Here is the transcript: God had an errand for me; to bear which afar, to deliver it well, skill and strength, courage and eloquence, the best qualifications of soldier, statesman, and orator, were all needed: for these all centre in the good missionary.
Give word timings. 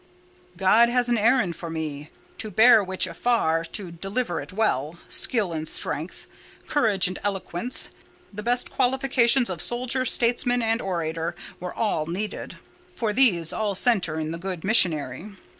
God 0.57 0.89
had 0.89 1.09
an 1.09 1.17
errand 1.19 1.55
for 1.55 1.69
me; 1.69 2.09
to 2.39 2.49
bear 2.49 2.83
which 2.83 3.05
afar, 3.05 3.63
to 3.65 3.91
deliver 3.91 4.41
it 4.41 4.51
well, 4.51 4.97
skill 5.07 5.53
and 5.53 5.67
strength, 5.67 6.25
courage 6.65 7.07
and 7.07 7.19
eloquence, 7.23 7.91
the 8.33 8.41
best 8.41 8.71
qualifications 8.71 9.47
of 9.47 9.61
soldier, 9.61 10.03
statesman, 10.05 10.63
and 10.63 10.81
orator, 10.81 11.35
were 11.59 11.75
all 11.75 12.07
needed: 12.07 12.57
for 12.95 13.13
these 13.13 13.53
all 13.53 13.75
centre 13.75 14.17
in 14.17 14.31
the 14.31 14.39
good 14.39 14.63
missionary. 14.63 15.27